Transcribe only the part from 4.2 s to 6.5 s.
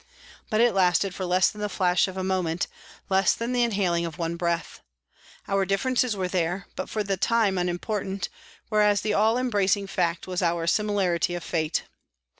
breath. Our differences were